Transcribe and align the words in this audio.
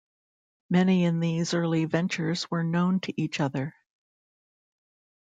Many 0.67 1.03
in 1.03 1.19
these 1.19 1.53
early 1.53 1.85
ventures 1.85 2.49
were 2.49 2.63
known 2.63 3.01
to 3.01 3.21
each 3.21 3.39
other. 3.39 3.75